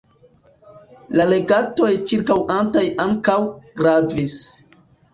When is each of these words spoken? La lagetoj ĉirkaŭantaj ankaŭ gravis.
La 1.19 1.27
lagetoj 1.33 1.91
ĉirkaŭantaj 2.13 2.85
ankaŭ 3.07 3.39
gravis. 3.85 4.39